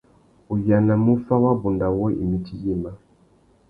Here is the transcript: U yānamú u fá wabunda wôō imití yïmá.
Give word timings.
U 0.53 0.57
yānamú 0.69 1.11
u 1.17 1.21
fá 1.25 1.35
wabunda 1.43 1.87
wôō 1.97 2.07
imití 2.23 2.53
yïmá. 2.63 2.91